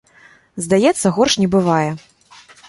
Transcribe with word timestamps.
Здаецца, 0.67 1.11
горш 1.19 1.37
не 1.43 1.47
бывае. 1.57 1.89